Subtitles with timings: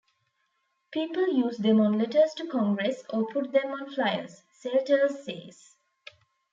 [0.91, 5.75] "People use them on letters to Congress, or put them on flyers," Seltzer says.